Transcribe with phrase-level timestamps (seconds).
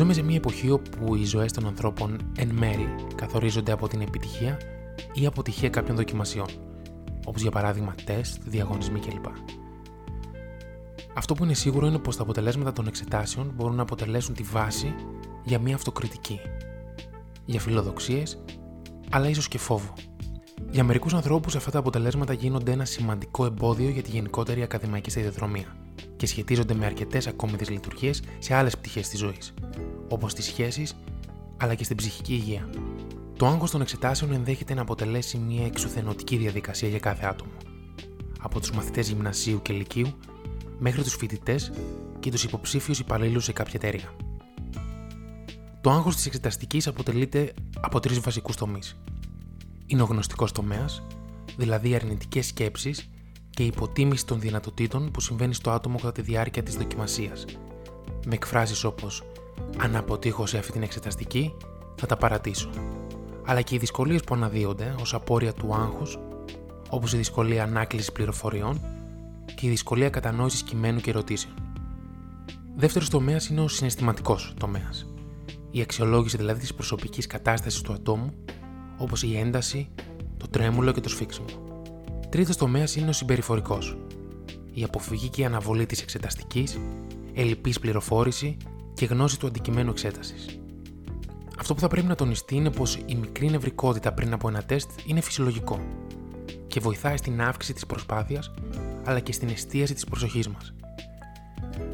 [0.00, 4.58] Ζούμε σε μια εποχή όπου οι ζωές των ανθρώπων εν μέρη καθορίζονται από την επιτυχία
[5.12, 6.46] ή αποτυχία κάποιων δοκιμασιών,
[7.26, 9.24] όπως για παράδειγμα τεστ, διαγωνισμοί κλπ.
[11.14, 14.94] Αυτό που είναι σίγουρο είναι πως τα αποτελέσματα των εξετάσεων μπορούν να αποτελέσουν τη βάση
[15.44, 16.40] για μια αυτοκριτική,
[17.44, 18.44] για φιλοδοξίες,
[19.10, 19.92] αλλά ίσως και φόβο.
[20.70, 25.79] Για μερικούς ανθρώπους αυτά τα αποτελέσματα γίνονται ένα σημαντικό εμπόδιο για τη γενικότερη ακαδημαϊκή σταδιοδρομία
[26.20, 29.54] και σχετίζονται με αρκετές ακόμη δυσλειτουργίε σε άλλες πτυχές της ζωής,
[30.08, 30.96] όπως τις σχέσεις
[31.56, 32.70] αλλά και στην ψυχική υγεία.
[33.36, 37.50] Το άγχος των εξετάσεων ενδέχεται να αποτελέσει μια εξουθενωτική διαδικασία για κάθε άτομο.
[38.40, 40.12] Από τους μαθητές γυμνασίου και λυκείου
[40.78, 41.72] μέχρι τους φοιτητές
[42.20, 44.14] και τους υποψήφιους υπαλλήλους σε κάποια εταιρεία.
[45.80, 49.00] Το άγχος της εξεταστικής αποτελείται από τρεις βασικούς τομείς.
[49.86, 51.02] Είναι ο γνωστικός τομέας,
[51.56, 53.10] δηλαδή αρνητικές σκέψεις
[53.60, 57.44] και υποτίμηση των δυνατοτήτων που συμβαίνει στο άτομο κατά τη διάρκεια της δοκιμασίας,
[58.26, 59.22] με εκφράσεις όπως
[59.78, 61.54] Αν αποτύχω σε αυτή την εξεταστική,
[61.94, 62.70] θα τα παρατήσω.
[63.44, 66.18] Αλλά και οι δυσκολίες που αναδύονται ως απόρρια του άγχους,
[66.90, 68.80] όπως η δυσκολία ανάκλησης πληροφοριών
[69.54, 71.54] και η δυσκολία κατανόησης κειμένου και ερωτήσεων.
[72.76, 75.06] Δεύτερος τομέας είναι ο συναισθηματικός τομέας.
[75.70, 78.34] Η αξιολόγηση δηλαδή της προσωπικής κατάστασης του ατόμου,
[78.98, 79.88] όπως η ένταση,
[80.36, 81.69] το τρέμουλο και το σφίξιμο.
[82.30, 83.96] Τρίτος τομέας είναι ο συμπεριφορικός.
[84.72, 86.78] Η αποφυγή και η αναβολή της εξεταστικής,
[87.34, 88.56] ελλειπής πληροφόρηση
[88.94, 90.60] και γνώση του αντικειμένου εξέτασης.
[91.58, 94.90] Αυτό που θα πρέπει να τονιστεί είναι πως η μικρή νευρικότητα πριν από ένα τεστ
[95.06, 95.80] είναι φυσιολογικό
[96.66, 98.52] και βοηθάει στην αύξηση της προσπάθειας
[99.04, 100.74] αλλά και στην εστίαση της προσοχής μας.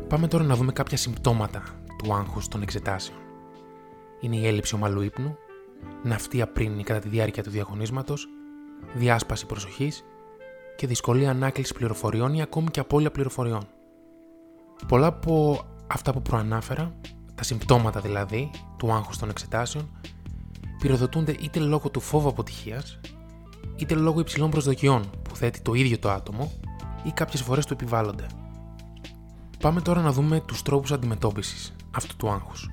[0.09, 1.62] Πάμε τώρα να δούμε κάποια συμπτώματα
[1.99, 3.19] του άγχους των εξετάσεων.
[4.21, 5.37] Είναι η έλλειψη ομαλού ύπνου,
[6.03, 8.28] ναυτία πριν ή κατά τη διάρκεια του διαγωνίσματος,
[8.94, 10.05] διάσπαση προσοχής
[10.76, 13.66] και δυσκολία ανάκλησης πληροφοριών ή ακόμη και απώλεια πληροφοριών.
[14.88, 16.92] Πολλά από αυτά που προανάφερα,
[17.34, 19.91] τα συμπτώματα δηλαδή του άγχους των εξετάσεων,
[20.78, 23.00] πυροδοτούνται είτε λόγω του φόβου αποτυχίας,
[23.76, 26.53] είτε λόγω υψηλών προσδοκιών που θέτει το ίδιο το άτομο
[27.04, 28.26] ή κάποιες φορές του επιβάλλονται.
[29.60, 32.70] Πάμε τώρα να δούμε τους τρόπους αντιμετώπισης αυτού του άγχους.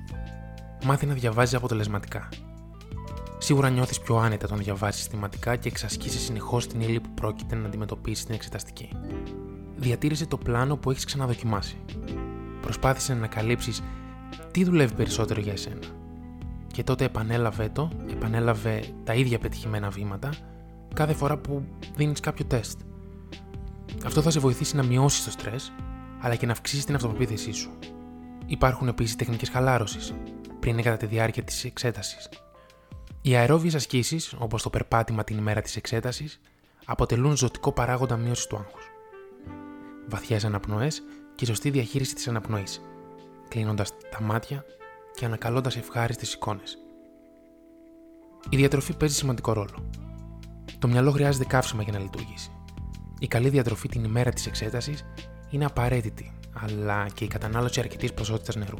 [0.84, 2.28] Μάθει να διαβάζει αποτελεσματικά.
[3.44, 7.66] Σίγουρα νιώθεις πιο άνετα όταν διαβάζει συστηματικά και εξασκήσεις συνεχώς την ύλη που πρόκειται να
[7.66, 8.88] αντιμετωπίσει στην εξεταστική.
[9.76, 11.76] Διατήρησε το πλάνο που έχεις ξαναδοκιμάσει.
[12.60, 13.82] Προσπάθησε να ανακαλύψεις
[14.50, 15.86] τι δουλεύει περισσότερο για εσένα.
[16.66, 20.30] Και τότε επανέλαβε το, επανέλαβε τα ίδια πετυχημένα βήματα
[20.94, 21.64] κάθε φορά που
[21.96, 22.80] δίνεις κάποιο τεστ.
[24.04, 25.72] Αυτό θα σε βοηθήσει να μειώσεις το στρες,
[26.20, 27.70] αλλά και να αυξήσεις την αυτοπεποίθησή σου.
[28.46, 30.14] Υπάρχουν επίσης τεχνικές χαλάρωσης
[30.60, 32.28] πριν κατά τη διάρκεια της εξέτασης.
[33.26, 36.40] Οι αερόβιες ασκήσεις, όπως το περπάτημα την ημέρα της εξέτασης,
[36.84, 38.90] αποτελούν ζωτικό παράγοντα μείωσης του άγχους.
[40.08, 41.02] Βαθιές αναπνοές
[41.34, 42.80] και σωστή διαχείριση της αναπνοής,
[43.48, 44.64] κλείνοντας τα μάτια
[45.14, 46.78] και ανακαλώντας ευχάριστες εικόνες.
[48.48, 49.90] Η διατροφή παίζει σημαντικό ρόλο.
[50.78, 52.50] Το μυαλό χρειάζεται καύσιμα για να λειτουργήσει.
[53.18, 55.04] Η καλή διατροφή την ημέρα της εξέτασης
[55.50, 58.78] είναι απαραίτητη, αλλά και η κατανάλωση αρκετής ποσότητας νερού.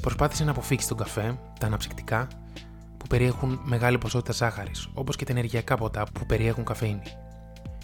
[0.00, 2.28] Προσπάθησε να αποφύγεις τον καφέ, τα αναψυκτικά
[3.02, 7.02] που περιέχουν μεγάλη ποσότητα ζάχαρη, όπως και τα ενεργειακά ποτά που περιέχουν καφέινη.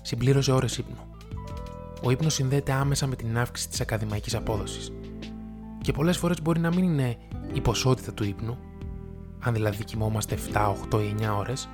[0.02, 0.96] Συμπλήρωσε ώρες ύπνου.
[2.02, 4.92] Ο ύπνος συνδέεται άμεσα με την αύξηση της ακαδημαϊκής απόδοσης.
[5.80, 7.16] Και πολλές φορές μπορεί να μην είναι
[7.52, 8.58] η ποσότητα του ύπνου,
[9.40, 11.68] αν δηλαδή κοιμόμαστε 7, 8 ή 9 ώρες,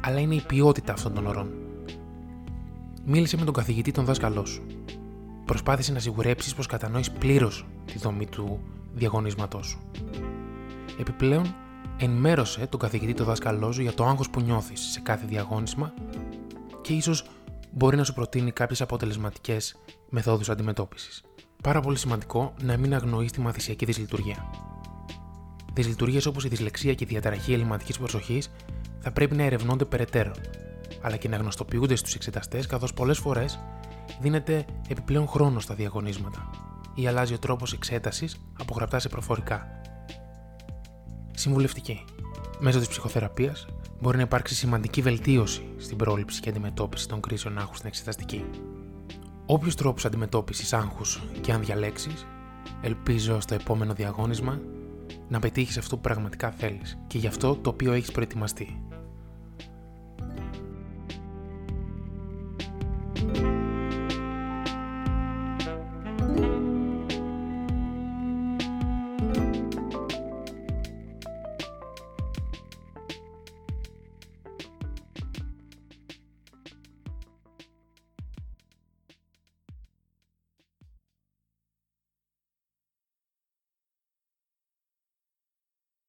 [0.00, 1.50] αλλά είναι η ποιότητα αυτών των ωρών.
[3.04, 4.62] Μίλησε με τον καθηγητή τον δάσκαλός σου.
[5.44, 8.60] Προσπάθησε να σιγουρέψεις πως κατανοείς πλήρως τη δομή του
[8.94, 9.78] διαγωνίσματός σου.
[11.00, 11.54] Επιπλέον,
[11.96, 15.92] ενημέρωσε τον καθηγητή τον δάσκαλό σου για το άγχος που νιώθεις σε κάθε διαγώνισμα
[16.80, 17.24] και ίσως
[17.70, 19.76] μπορεί να σου προτείνει κάποιες αποτελεσματικές
[20.08, 21.22] μεθόδους αντιμετώπισης.
[21.62, 24.50] Πάρα πολύ σημαντικό να μην αγνοείς τη μαθησιακή δυσλειτουργία.
[25.72, 28.50] Δυσλειτουργίες όπως η δυσλεξία και η διαταραχή ελληματικής προσοχής
[28.98, 30.32] θα πρέπει να ερευνώνται περαιτέρω,
[31.00, 33.58] αλλά και να γνωστοποιούνται στους εξεταστές καθώς πολλές φορές
[34.20, 36.50] δίνεται επιπλέον χρόνος στα διαγωνίσματα
[36.94, 39.73] ή αλλάζει ο τρόπος εξέτασης από γραπτά σε προφορικά.
[41.44, 42.04] Συμβουλευτική.
[42.58, 43.66] Μέσω της ψυχοθεραπείας
[44.00, 48.44] μπορεί να υπάρξει σημαντική βελτίωση στην πρόληψη και αντιμετώπιση των κρίσεων άγχους στην εξεταστική.
[49.46, 52.26] Όποιου τρόπου αντιμετώπισης άγχους και αν διαλέξεις,
[52.80, 54.60] ελπίζω στο επόμενο διαγώνισμα
[55.28, 58.82] να πετύχεις αυτό που πραγματικά θέλεις και γι' αυτό το οποίο έχεις προετοιμαστεί.